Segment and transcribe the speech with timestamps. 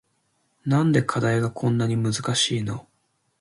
[0.65, 2.87] なんで課題がこんなに難しいの